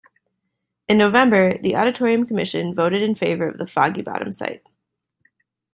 In 0.89 0.97
November, 0.97 1.59
the 1.59 1.75
Auditorium 1.75 2.25
Commission 2.25 2.73
voted 2.73 3.03
in 3.03 3.13
favor 3.13 3.47
of 3.47 3.59
the 3.59 3.67
Foggy 3.67 4.01
Bottom 4.01 4.33
site. 4.33 4.63